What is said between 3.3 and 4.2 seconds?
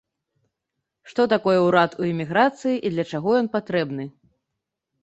ён патрэбны?